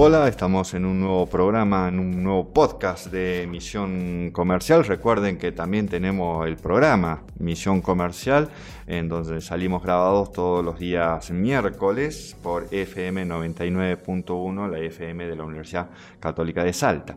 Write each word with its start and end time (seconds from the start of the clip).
Hola, 0.00 0.28
estamos 0.28 0.74
en 0.74 0.84
un 0.84 1.00
nuevo 1.00 1.26
programa, 1.26 1.88
en 1.88 1.98
un 1.98 2.22
nuevo 2.22 2.52
podcast 2.52 3.08
de 3.08 3.48
Misión 3.50 4.30
Comercial. 4.30 4.84
Recuerden 4.84 5.38
que 5.38 5.50
también 5.50 5.88
tenemos 5.88 6.46
el 6.46 6.54
programa 6.54 7.24
Misión 7.40 7.80
Comercial, 7.80 8.48
en 8.86 9.08
donde 9.08 9.40
salimos 9.40 9.82
grabados 9.82 10.30
todos 10.30 10.64
los 10.64 10.78
días 10.78 11.32
miércoles 11.32 12.36
por 12.44 12.68
FM 12.70 13.26
99.1, 13.26 14.70
la 14.70 14.78
FM 14.78 15.26
de 15.26 15.34
la 15.34 15.42
Universidad 15.42 15.90
Católica 16.20 16.62
de 16.62 16.72
Salta. 16.72 17.16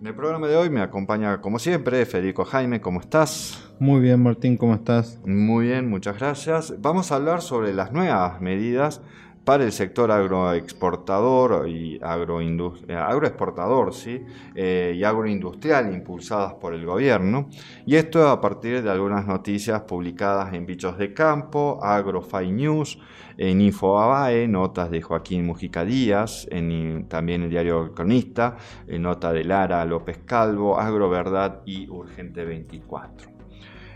En 0.00 0.08
el 0.08 0.14
programa 0.16 0.48
de 0.48 0.56
hoy 0.56 0.68
me 0.68 0.80
acompaña, 0.80 1.40
como 1.40 1.60
siempre, 1.60 2.04
Federico 2.06 2.44
Jaime. 2.44 2.80
¿Cómo 2.80 2.98
estás? 2.98 3.70
Muy 3.78 4.00
bien, 4.00 4.20
Martín, 4.20 4.56
¿cómo 4.56 4.74
estás? 4.74 5.20
Muy 5.24 5.66
bien, 5.66 5.88
muchas 5.88 6.18
gracias. 6.18 6.74
Vamos 6.82 7.12
a 7.12 7.14
hablar 7.14 7.40
sobre 7.40 7.72
las 7.72 7.92
nuevas 7.92 8.40
medidas 8.40 9.00
para 9.46 9.62
el 9.62 9.70
sector 9.70 10.10
agroexportador 10.10 11.68
y 11.68 12.00
agroexportador 12.02 13.94
¿sí? 13.94 14.24
Eh, 14.56 14.94
y 14.96 15.04
agroindustrial 15.04 15.94
impulsadas 15.94 16.54
por 16.54 16.74
el 16.74 16.84
gobierno. 16.84 17.48
Y 17.86 17.94
esto 17.94 18.28
a 18.28 18.40
partir 18.40 18.82
de 18.82 18.90
algunas 18.90 19.24
noticias 19.24 19.82
publicadas 19.82 20.52
en 20.52 20.66
Bichos 20.66 20.98
de 20.98 21.14
Campo, 21.14 21.78
AgroFi 21.80 22.50
News, 22.50 22.98
en 23.38 23.60
Infoabae, 23.60 24.48
notas 24.48 24.90
de 24.90 25.00
Joaquín 25.00 25.46
Mujica 25.46 25.84
Díaz, 25.84 26.48
en, 26.50 27.06
también 27.08 27.44
el 27.44 27.50
diario 27.50 27.94
Cronista, 27.94 28.56
nota 28.88 29.32
de 29.32 29.44
Lara 29.44 29.84
López 29.84 30.18
Calvo, 30.26 30.76
Agroverdad 30.80 31.62
y 31.64 31.88
Urgente 31.88 32.44
24. 32.44 33.35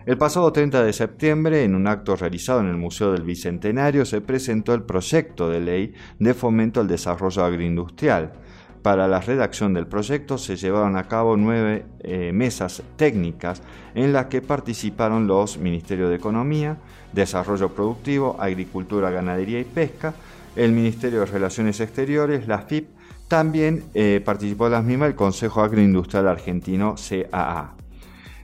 El 0.06 0.16
pasado 0.16 0.50
30 0.50 0.82
de 0.82 0.95
septiembre, 0.95 1.62
en 1.62 1.74
un 1.74 1.86
acto 1.86 2.16
realizado 2.16 2.60
en 2.60 2.68
el 2.68 2.77
Museo 2.77 3.12
del 3.12 3.22
Bicentenario, 3.22 4.06
se 4.06 4.23
presentó 4.23 4.73
el 4.73 4.82
proyecto 4.82 5.50
de 5.50 5.60
ley 5.60 5.95
de 6.18 6.32
fomento 6.32 6.80
al 6.80 6.88
desarrollo 6.88 7.45
agroindustrial. 7.45 8.32
Para 8.80 9.06
la 9.09 9.20
redacción 9.20 9.74
del 9.74 9.86
proyecto 9.86 10.38
se 10.38 10.57
llevaron 10.57 10.96
a 10.96 11.04
cabo 11.04 11.37
nueve 11.37 11.84
eh, 12.01 12.32
mesas 12.32 12.82
técnicas 12.96 13.60
en 13.95 14.15
las 14.15 14.26
que 14.26 14.40
participaron 14.40 15.26
los 15.26 15.59
Ministerios 15.59 16.09
de 16.09 16.16
Economía, 16.16 16.79
Desarrollo 17.12 17.68
Productivo, 17.68 18.37
Agricultura, 18.40 19.10
Ganadería 19.10 19.60
y 19.60 19.64
Pesca, 19.64 20.14
el 20.57 20.73
Ministerio 20.73 21.20
de 21.20 21.26
Relaciones 21.26 21.79
Exteriores, 21.79 22.48
la 22.48 22.60
FIP, 22.60 22.88
también 23.29 23.85
eh, 23.92 24.23
participó 24.24 24.66
en 24.66 24.73
las 24.73 24.85
mismas 24.85 25.10
el 25.10 25.14
Consejo 25.14 25.60
Agroindustrial 25.60 26.26
Argentino 26.26 26.95
CAA. 26.96 27.79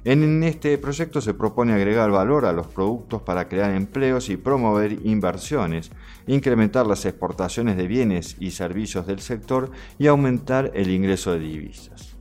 En 0.07 0.45
este 0.45 0.79
proyecto 0.79 1.21
se 1.21 1.35
propone 1.35 1.73
agregar 1.73 2.13
valor 2.13 2.45
a 2.45 2.53
los 2.53 2.69
productos 2.69 3.23
para 3.23 3.49
crear 3.49 3.73
empleos 3.73 4.29
y 4.29 4.37
promover 4.37 5.05
inversiones, 5.05 5.91
incrementar 6.29 6.87
las 6.87 7.05
exportaciones 7.07 7.77
de 7.77 7.89
bienes 7.89 8.37
y 8.39 8.53
servicios 8.53 9.09
del 9.09 9.19
sector 9.19 9.73
y 9.99 10.07
aumentar 10.07 10.71
el 10.75 10.91
ingreso 10.91 11.33
de 11.33 11.41
divisas. 11.41 12.15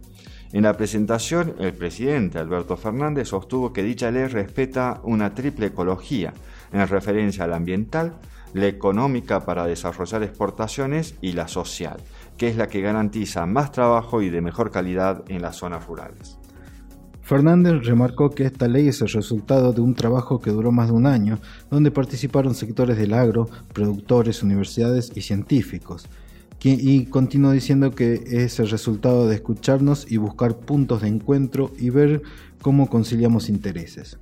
En 0.52 0.64
la 0.64 0.76
presentación, 0.76 1.54
el 1.60 1.74
presidente 1.74 2.40
Alberto 2.40 2.76
Fernández 2.76 3.28
sostuvo 3.28 3.72
que 3.72 3.84
dicha 3.84 4.10
ley 4.10 4.26
respeta 4.26 5.00
una 5.04 5.36
triple 5.36 5.68
ecología 5.68 6.34
en 6.74 6.88
referencia 6.88 7.44
a 7.44 7.48
la 7.48 7.58
ambiental, 7.58 8.16
la 8.54 8.66
económica 8.66 9.46
para 9.46 9.68
desarrollar 9.68 10.24
exportaciones 10.24 11.14
y 11.22 11.34
la 11.34 11.48
social, 11.48 11.98
que 12.36 12.48
es 12.48 12.56
la 12.56 12.68
que 12.68 12.82
garantiza 12.82 13.46
más 13.46 13.72
trabajo 13.72 14.24
y 14.24 14.32
de 14.32 14.42
mejor 14.42 14.72
calidad 14.72 15.24
en 15.28 15.44
las 15.44 15.58
zonas 15.58 15.86
rurales. 15.86 16.40
Fernández 17.26 17.84
remarcó 17.84 18.30
que 18.30 18.46
esta 18.46 18.68
ley 18.68 18.88
es 18.88 19.02
el 19.02 19.08
resultado 19.08 19.74
de 19.74 19.82
un 19.82 19.96
trabajo 19.96 20.40
que 20.40 20.52
duró 20.52 20.72
más 20.72 20.90
de 20.90 20.94
un 20.94 21.08
año, 21.08 21.40
donde 21.72 21.90
participaron 21.90 22.54
sectores 22.54 23.00
del 23.00 23.16
agro, 23.16 23.50
productores, 23.74 24.44
universidades 24.44 25.12
y 25.16 25.22
científicos. 25.22 26.08
Y 26.62 27.06
continuó 27.08 27.52
diciendo 27.52 27.92
que 27.92 28.24
es 28.28 28.60
el 28.60 28.70
resultado 28.70 29.28
de 29.28 29.36
escucharnos 29.36 30.12
y 30.12 30.18
buscar 30.18 30.56
puntos 30.56 31.02
de 31.02 31.08
encuentro 31.08 31.72
y 31.80 31.90
ver 31.90 32.22
cómo 32.62 32.92
conciliamos 32.92 33.50
intereses. 33.50 34.20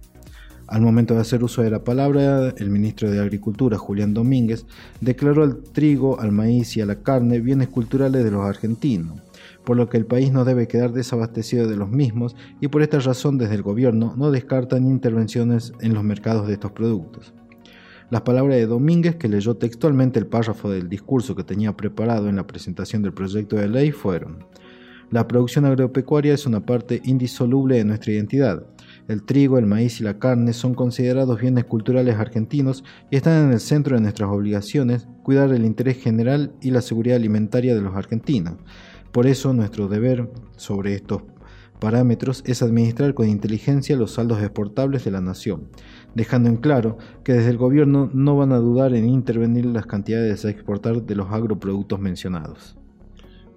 Al 0.68 0.82
momento 0.82 1.14
de 1.14 1.22
hacer 1.22 1.44
uso 1.44 1.62
de 1.62 1.70
la 1.70 1.84
palabra, 1.84 2.54
el 2.58 2.70
ministro 2.70 3.12
de 3.12 3.20
Agricultura, 3.20 3.78
Julián 3.78 4.14
Domínguez, 4.14 4.66
declaró 5.02 5.44
al 5.44 5.58
trigo, 5.58 6.20
al 6.20 6.32
maíz 6.32 6.78
y 6.78 6.82
a 6.82 6.86
la 6.86 7.02
carne 7.02 7.40
bienes 7.40 7.68
culturales 7.68 8.24
de 8.24 8.32
los 8.32 8.46
argentinos 8.46 9.22
por 9.64 9.78
lo 9.78 9.90
que 9.90 9.98
el 9.98 10.06
país 10.06 10.32
no 10.32 10.46
debe 10.46 10.68
quedar 10.68 10.92
desabastecido 10.92 11.68
de 11.68 11.78
los 11.78 11.90
mismos 11.90 12.36
y 12.60 12.68
por 12.68 12.82
esta 12.82 13.00
razón 13.00 13.38
desde 13.38 13.56
el 13.56 13.62
gobierno 13.62 14.14
no 14.18 14.32
descartan 14.32 14.86
intervenciones 14.86 15.74
en 15.80 15.94
los 15.94 16.04
mercados 16.04 16.48
de 16.48 16.54
estos 16.54 16.72
productos. 16.72 17.34
Las 18.10 18.22
palabras 18.22 18.58
de 18.58 18.68
Domínguez, 18.68 19.16
que 19.16 19.28
leyó 19.28 19.56
textualmente 19.56 20.20
el 20.20 20.28
párrafo 20.28 20.70
del 20.70 20.90
discurso 20.90 21.36
que 21.36 21.44
tenía 21.44 21.76
preparado 21.76 22.30
en 22.30 22.36
la 22.36 22.46
presentación 22.46 23.02
del 23.02 23.14
proyecto 23.14 23.56
de 23.56 23.70
ley, 23.70 23.92
fueron 23.92 24.46
La 25.10 25.28
producción 25.28 25.66
agropecuaria 25.66 26.34
es 26.34 26.46
una 26.46 26.66
parte 26.66 27.02
indisoluble 27.06 27.78
de 27.78 27.86
nuestra 27.86 28.12
identidad. 28.12 28.66
El 29.08 29.24
trigo, 29.24 29.58
el 29.58 29.66
maíz 29.66 30.00
y 30.00 30.04
la 30.04 30.18
carne 30.18 30.54
son 30.54 30.76
considerados 30.76 31.42
bienes 31.42 31.66
culturales 31.66 32.16
argentinos 32.16 32.86
y 33.12 33.18
están 33.18 33.46
en 33.46 33.52
el 33.52 33.60
centro 33.60 33.96
de 33.96 34.02
nuestras 34.02 34.30
obligaciones 34.30 35.08
cuidar 35.24 35.52
el 35.52 35.66
interés 35.66 35.98
general 35.98 36.54
y 36.62 36.72
la 36.72 36.82
seguridad 36.82 37.18
alimentaria 37.18 37.76
de 37.76 37.82
los 37.82 37.96
argentinos. 37.96 38.56
Por 39.12 39.28
eso 39.28 39.54
nuestro 39.54 39.90
deber 39.90 40.32
sobre 40.56 40.96
estos 40.96 41.24
parámetros 41.80 42.44
es 42.46 42.64
administrar 42.64 43.14
con 43.14 43.28
inteligencia 43.28 43.98
los 43.98 44.14
saldos 44.14 44.42
exportables 44.42 45.04
de 45.04 45.12
la 45.12 45.20
nación, 45.20 45.68
dejando 46.16 46.48
en 46.48 46.56
claro 46.56 46.98
que 47.26 47.34
desde 47.34 47.50
el 47.50 47.58
gobierno 47.58 48.10
no 48.14 48.38
van 48.38 48.54
a 48.54 48.58
dudar 48.58 48.96
en 48.96 49.06
intervenir 49.06 49.66
las 49.66 49.86
cantidades 49.86 50.46
a 50.46 50.50
exportar 50.50 51.04
de 51.04 51.16
los 51.16 51.30
agroproductos 51.30 52.00
mencionados. 52.00 52.78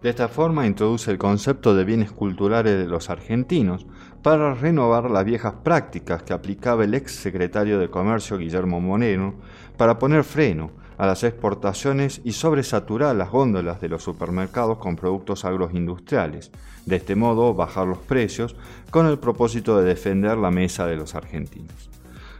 De 0.03 0.11
esta 0.11 0.29
forma 0.29 0.67
introduce 0.67 1.11
el 1.11 1.19
concepto 1.19 1.75
de 1.75 1.85
bienes 1.85 2.13
culturales 2.13 2.79
de 2.79 2.87
los 2.87 3.09
argentinos 3.09 3.87
para 4.23 4.55
renovar 4.55 5.11
las 5.11 5.25
viejas 5.25 5.55
prácticas 5.65 6.23
que 6.23 6.35
aplicaba 6.35 6.85
el 6.85 6.95
ex 6.95 7.13
secretario 7.13 7.79
de 7.79 7.89
Comercio 7.89 8.37
Guillermo 8.37 8.81
Monero 8.81 9.35
para 9.77 9.99
poner 9.99 10.23
freno 10.25 10.71
a 10.99 11.07
las 11.07 11.25
exportaciones 11.25 12.21
y 12.25 12.33
sobresaturar 12.33 13.17
las 13.17 13.31
góndolas 13.31 13.81
de 13.81 13.89
los 13.89 14.03
supermercados 14.03 14.79
con 14.79 14.97
productos 14.97 15.45
agroindustriales. 15.45 16.51
De 16.85 16.97
este 16.97 17.17
modo, 17.17 17.55
bajar 17.55 17.87
los 17.87 17.99
precios 17.99 18.55
con 18.91 19.07
el 19.07 19.19
propósito 19.19 19.79
de 19.79 19.89
defender 19.89 20.37
la 20.37 20.51
mesa 20.51 20.87
de 20.87 20.97
los 20.97 21.15
argentinos. 21.15 21.96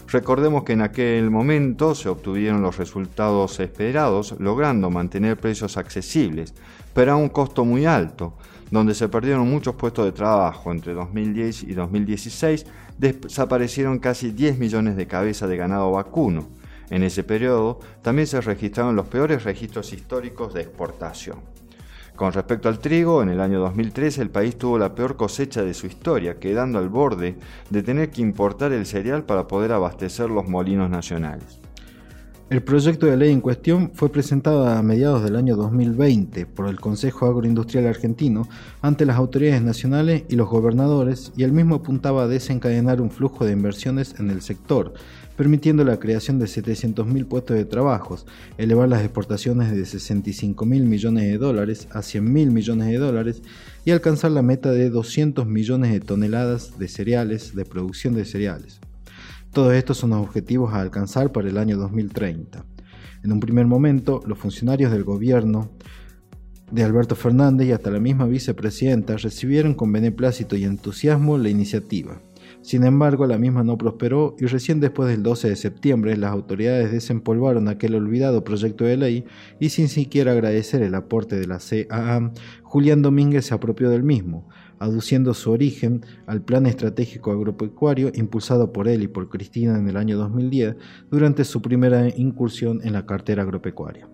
Recordemos 0.09 0.63
que 0.63 0.75
en 0.75 0.83
aquel 0.83 1.31
momento 1.31 1.95
se 1.97 2.09
obtuvieron 2.09 2.63
los 2.63 2.77
resultados 2.77 3.59
esperados, 3.59 4.37
logrando 4.39 4.89
mantener 4.89 5.37
precios 5.37 5.77
accesibles, 5.77 6.55
pero 6.95 7.13
a 7.13 7.17
un 7.17 7.29
costo 7.29 7.65
muy 7.65 7.87
alto, 7.87 8.35
donde 8.71 8.95
se 8.95 9.09
perdieron 9.09 9.51
muchos 9.51 9.75
puestos 9.75 10.05
de 10.05 10.13
trabajo. 10.13 10.71
Entre 10.71 10.95
2010 10.95 11.65
y 11.65 11.75
2016 11.75 12.67
desaparecieron 12.99 13.99
casi 13.99 14.31
10 14.31 14.59
millones 14.59 14.97
de 14.97 15.09
cabezas 15.09 15.49
de 15.49 15.57
ganado 15.57 15.91
vacuno. 15.91 16.47
En 16.89 17.03
ese 17.03 17.25
periodo 17.25 17.81
también 18.03 18.29
se 18.29 18.41
registraron 18.41 18.95
los 18.95 19.09
peores 19.09 19.43
registros 19.43 19.93
históricos 19.93 20.55
de 20.55 20.63
exportación. 20.63 21.39
Con 22.17 22.33
respecto 22.33 22.71
al 22.71 22.79
trigo, 22.79 23.23
en 23.23 23.29
el 23.29 23.43
año 23.43 23.61
2013 23.61 24.23
el 24.23 24.31
país 24.31 24.57
tuvo 24.57 24.79
la 24.79 24.95
peor 24.95 25.17
cosecha 25.17 25.63
de 25.63 25.75
su 25.75 25.87
historia, 25.87 26.39
quedando 26.41 26.79
al 26.79 26.89
borde 26.89 27.37
de 27.69 27.83
tener 27.83 28.11
que 28.11 28.23
importar 28.23 28.73
el 28.73 28.87
cereal 28.87 29.25
para 29.25 29.47
poder 29.47 29.73
abastecer 29.73 30.31
los 30.31 30.49
molinos 30.49 30.89
nacionales. 30.89 31.61
El 32.49 32.63
proyecto 32.63 33.07
de 33.07 33.17
ley 33.17 33.33
en 33.33 33.41
cuestión 33.41 33.91
fue 33.93 34.09
presentado 34.09 34.69
a 34.69 34.81
mediados 34.81 35.25
del 35.25 35.35
año 35.35 35.57
2020 35.57 36.47
por 36.47 36.69
el 36.69 36.79
Consejo 36.79 37.27
Agroindustrial 37.27 37.89
Argentino 37.89 38.49
ante 38.83 39.05
las 39.05 39.17
autoridades 39.17 39.63
nacionales 39.63 40.23
y 40.29 40.37
los 40.37 40.49
gobernadores 40.49 41.33
y 41.37 41.43
el 41.43 41.51
mismo 41.51 41.75
apuntaba 41.75 42.23
a 42.23 42.29
desencadenar 42.29 43.01
un 43.01 43.11
flujo 43.11 43.45
de 43.45 43.51
inversiones 43.51 44.15
en 44.21 44.31
el 44.31 44.43
sector, 44.43 44.95
permitiendo 45.37 45.83
la 45.83 45.99
creación 45.99 46.39
de 46.39 46.47
700.000 46.47 47.27
puestos 47.27 47.57
de 47.57 47.65
trabajo, 47.65 48.17
elevar 48.59 48.89
las 48.89 49.03
exportaciones 49.03 49.73
de 49.73 49.83
65.000 49.83 50.65
millones 50.85 51.25
de 51.25 51.39
dólares 51.39 51.89
a 51.91 51.99
100.000 51.99 52.53
millones 52.53 52.87
de 52.87 52.99
dólares 52.99 53.43
y 53.85 53.91
alcanzar 53.91 54.31
la 54.31 54.43
meta 54.43 54.71
de 54.71 54.89
200 54.89 55.49
millones 55.49 55.93
de 55.93 55.99
toneladas 55.99 56.79
de 56.79 56.87
cereales, 56.87 57.57
de 57.57 57.65
producción 57.65 58.15
de 58.15 58.25
cereales. 58.25 58.79
Todos 59.57 59.73
estos 59.73 59.97
son 59.97 60.11
los 60.11 60.21
objetivos 60.21 60.75
a 60.75 60.83
alcanzar 60.83 61.33
para 61.33 61.49
el 61.49 61.57
año 61.57 61.79
2030. 61.79 62.63
En 63.25 63.33
un 63.33 63.41
primer 63.41 63.65
momento, 63.65 64.21
los 64.27 64.39
funcionarios 64.39 64.93
del 64.93 65.03
gobierno 65.03 65.71
de 66.71 66.85
Alberto 66.85 67.17
Fernández 67.17 67.69
y 67.69 67.73
hasta 67.73 67.91
la 67.91 67.99
misma 67.99 68.27
vicepresidenta 68.27 69.17
recibieron 69.17 69.73
con 69.73 69.91
beneplácito 69.91 70.57
y 70.57 70.65
entusiasmo 70.65 71.39
la 71.39 71.49
iniciativa. 71.49 72.21
Sin 72.63 72.85
embargo, 72.85 73.27
la 73.27 73.39
misma 73.39 73.63
no 73.63 73.79
prosperó 73.79 74.35
y 74.39 74.47
recién 74.47 74.81
después 74.81 75.09
del 75.09 75.23
12 75.23 75.51
de 75.51 75.57
septiembre 75.57 76.17
las 76.17 76.33
autoridades 76.33 76.91
desempolvaron 76.91 77.69
aquel 77.69 77.95
olvidado 77.95 78.45
proyecto 78.45 78.85
de 78.85 78.97
ley 78.97 79.25
y 79.61 79.69
sin 79.69 79.89
siquiera 79.89 80.33
agradecer 80.33 80.83
el 80.83 80.95
aporte 80.95 81.37
de 81.37 81.47
la 81.47 81.59
CAA, 81.59 82.33
Julián 82.63 83.03
Domínguez 83.03 83.47
se 83.47 83.55
apropió 83.55 83.89
del 83.89 84.03
mismo, 84.03 84.49
aduciendo 84.79 85.35
su 85.35 85.53
origen 85.53 86.05
al 86.27 86.43
Plan 86.43 86.67
Estratégico 86.67 87.31
Agropecuario 87.31 88.11
impulsado 88.15 88.73
por 88.73 88.89
él 88.89 89.03
y 89.03 89.09
por 89.09 89.29
Cristina 89.29 89.79
en 89.79 89.89
el 89.89 89.97
año 89.97 90.19
2010 90.19 90.77
durante 91.11 91.45
su 91.45 91.63
primera 91.63 92.09
incursión 92.09 92.81
en 92.83 92.93
la 92.93 93.07
cartera 93.07 93.43
agropecuaria. 93.43 94.09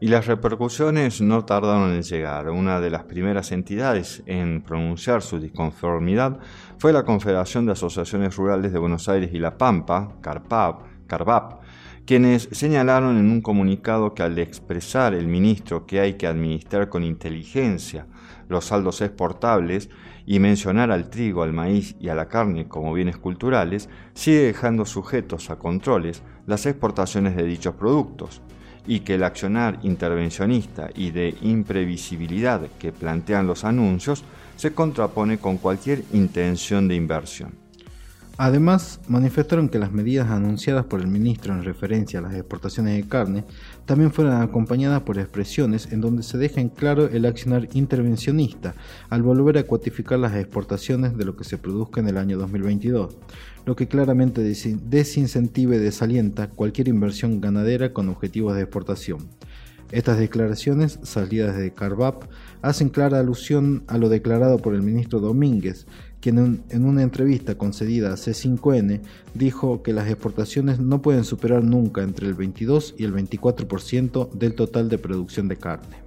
Y 0.00 0.08
las 0.08 0.26
repercusiones 0.26 1.20
no 1.20 1.44
tardaron 1.44 1.92
en 1.94 2.02
llegar. 2.02 2.50
Una 2.50 2.80
de 2.80 2.90
las 2.90 3.04
primeras 3.04 3.52
entidades 3.52 4.22
en 4.26 4.62
pronunciar 4.62 5.22
su 5.22 5.38
disconformidad 5.38 6.38
fue 6.78 6.92
la 6.92 7.04
Confederación 7.04 7.64
de 7.64 7.72
Asociaciones 7.72 8.36
Rurales 8.36 8.72
de 8.72 8.78
Buenos 8.78 9.08
Aires 9.08 9.30
y 9.32 9.38
La 9.38 9.56
Pampa, 9.56 10.16
CARPAP, 10.20 11.62
quienes 12.04 12.48
señalaron 12.52 13.16
en 13.16 13.30
un 13.30 13.40
comunicado 13.40 14.14
que 14.14 14.22
al 14.22 14.38
expresar 14.38 15.14
el 15.14 15.26
ministro 15.26 15.86
que 15.86 16.00
hay 16.00 16.14
que 16.14 16.26
administrar 16.26 16.88
con 16.88 17.02
inteligencia 17.02 18.06
los 18.48 18.66
saldos 18.66 19.00
exportables 19.00 19.88
y 20.26 20.38
mencionar 20.38 20.90
al 20.90 21.08
trigo, 21.08 21.42
al 21.42 21.52
maíz 21.52 21.96
y 21.98 22.08
a 22.08 22.14
la 22.14 22.28
carne 22.28 22.68
como 22.68 22.92
bienes 22.92 23.16
culturales, 23.16 23.88
sigue 24.12 24.40
dejando 24.40 24.84
sujetos 24.84 25.48
a 25.50 25.56
controles 25.56 26.22
las 26.46 26.66
exportaciones 26.66 27.36
de 27.36 27.44
dichos 27.44 27.74
productos 27.74 28.42
y 28.86 29.00
que 29.00 29.14
el 29.14 29.24
accionar 29.24 29.78
intervencionista 29.82 30.90
y 30.94 31.10
de 31.10 31.34
imprevisibilidad 31.42 32.60
que 32.78 32.92
plantean 32.92 33.46
los 33.46 33.64
anuncios 33.64 34.24
se 34.56 34.72
contrapone 34.72 35.38
con 35.38 35.58
cualquier 35.58 36.04
intención 36.12 36.88
de 36.88 36.94
inversión. 36.94 37.63
Además, 38.36 39.00
manifestaron 39.06 39.68
que 39.68 39.78
las 39.78 39.92
medidas 39.92 40.28
anunciadas 40.28 40.86
por 40.86 41.00
el 41.00 41.06
ministro 41.06 41.54
en 41.54 41.62
referencia 41.62 42.18
a 42.18 42.22
las 42.22 42.34
exportaciones 42.34 42.96
de 42.96 43.08
carne 43.08 43.44
también 43.86 44.12
fueron 44.12 44.42
acompañadas 44.42 45.02
por 45.02 45.18
expresiones 45.18 45.92
en 45.92 46.00
donde 46.00 46.24
se 46.24 46.36
deja 46.36 46.60
en 46.60 46.68
claro 46.68 47.08
el 47.08 47.26
accionar 47.26 47.68
intervencionista 47.74 48.74
al 49.08 49.22
volver 49.22 49.58
a 49.58 49.62
cuantificar 49.62 50.18
las 50.18 50.34
exportaciones 50.34 51.16
de 51.16 51.24
lo 51.24 51.36
que 51.36 51.44
se 51.44 51.58
produzca 51.58 52.00
en 52.00 52.08
el 52.08 52.16
año 52.16 52.36
2022, 52.36 53.16
lo 53.66 53.76
que 53.76 53.86
claramente 53.86 54.42
desincentiva 54.42 55.76
y 55.76 55.78
desalienta 55.78 56.48
cualquier 56.48 56.88
inversión 56.88 57.40
ganadera 57.40 57.92
con 57.92 58.08
objetivos 58.08 58.56
de 58.56 58.62
exportación. 58.62 59.28
Estas 59.92 60.18
declaraciones, 60.18 60.98
salidas 61.04 61.56
de 61.56 61.72
Carvap, 61.72 62.24
hacen 62.62 62.88
clara 62.88 63.20
alusión 63.20 63.84
a 63.86 63.96
lo 63.96 64.08
declarado 64.08 64.58
por 64.58 64.74
el 64.74 64.82
ministro 64.82 65.20
Domínguez, 65.20 65.86
quien 66.24 66.64
en 66.70 66.86
una 66.86 67.02
entrevista 67.02 67.58
concedida 67.58 68.08
a 68.08 68.16
C5N 68.16 69.02
dijo 69.34 69.82
que 69.82 69.92
las 69.92 70.08
exportaciones 70.08 70.80
no 70.80 71.02
pueden 71.02 71.22
superar 71.22 71.62
nunca 71.62 72.02
entre 72.02 72.26
el 72.26 72.32
22 72.32 72.94
y 72.96 73.04
el 73.04 73.12
24% 73.12 74.30
del 74.30 74.54
total 74.54 74.88
de 74.88 74.96
producción 74.96 75.48
de 75.48 75.58
carne. 75.58 75.98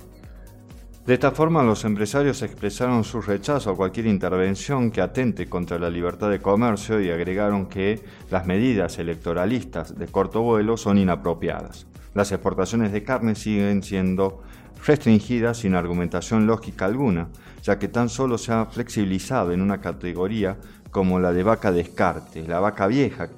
De 1.06 1.14
esta 1.14 1.30
forma, 1.30 1.62
los 1.62 1.86
empresarios 1.86 2.42
expresaron 2.42 3.04
su 3.04 3.22
rechazo 3.22 3.70
a 3.70 3.76
cualquier 3.76 4.08
intervención 4.08 4.90
que 4.90 5.02
atente 5.02 5.46
contra 5.46 5.78
la 5.78 5.92
libertad 5.92 6.32
de 6.32 6.40
comercio 6.40 7.00
y 7.00 7.12
agregaron 7.12 7.68
que 7.68 8.02
las 8.32 8.48
medidas 8.48 8.98
electoralistas 8.98 9.96
de 10.00 10.08
corto 10.08 10.42
vuelo 10.42 10.78
son 10.78 10.98
inapropiadas. 10.98 11.86
Las 12.18 12.32
exportaciones 12.32 12.92
de 12.92 13.04
carne 13.04 13.36
siguen 13.36 13.84
siendo 13.84 14.42
restringidas 14.84 15.60
sin 15.60 15.76
argumentación 15.76 16.48
lógica 16.48 16.86
alguna, 16.86 17.28
ya 17.62 17.78
que 17.78 17.90
tan 17.90 18.10
solo 18.10 18.40
se 18.40 18.52
ha 18.52 18.66
flexibilizado 18.66 19.52
en 19.52 19.62
una 19.62 19.82
categoría 19.82 20.58
como 20.90 21.20
la 21.20 21.32
de 21.32 21.44
vaca 21.44 21.72
descarte, 21.72 22.42
la 22.42 22.60
vaca 22.60 22.88
vieja 22.88 23.30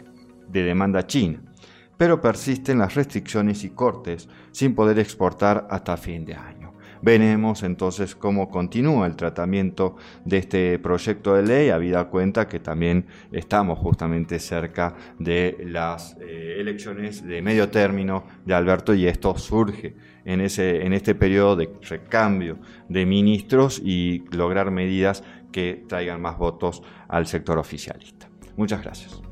de 0.47 0.63
demanda 0.63 1.05
china, 1.05 1.41
pero 1.97 2.21
persisten 2.21 2.79
las 2.79 2.95
restricciones 2.95 3.65
y 3.65 3.71
cortes 3.71 4.29
sin 4.51 4.73
poder 4.75 4.97
exportar 4.99 5.67
hasta 5.69 5.97
fin 5.97 6.23
de 6.23 6.35
año. 6.35 6.71
Veremos 7.01 7.63
entonces 7.63 8.16
cómo 8.16 8.50
continúa 8.50 9.07
el 9.07 9.16
tratamiento 9.16 9.96
de 10.25 10.38
este 10.38 10.80
proyecto 10.80 11.36
de 11.36 11.44
ley, 11.44 11.69
habida 11.69 12.06
cuenta 12.06 12.48
que 12.48 12.60
también 12.60 13.06
estamos 13.31 13.80
justamente 13.80 14.40
cerca 14.40 14.96
de 15.18 15.57
las 15.66 16.18
eh, 16.19 16.57
elecciones 16.60 17.25
de 17.25 17.42
medio 17.42 17.69
término 17.69 18.25
de 18.46 18.54
Alberto 18.54 18.94
y 18.94 19.07
esto 19.07 19.38
surge 19.38 19.96
en, 20.25 20.42
ese, 20.42 20.86
en 20.86 20.94
este 20.94 21.16
periodo 21.16 21.56
de 21.56 21.69
recambio 21.88 22.57
de 22.88 23.06
ministros 23.06 23.81
y 23.84 24.25
lograr 24.31 24.72
medidas 24.72 25.24
que 25.51 25.84
traigan 25.88 26.22
más 26.22 26.38
votos 26.38 26.84
al 27.07 27.28
sector 27.28 27.57
oficialista. 27.57 28.30
Muchas 28.56 28.84
gracias. 28.84 29.28